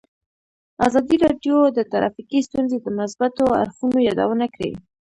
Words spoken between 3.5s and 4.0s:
اړخونو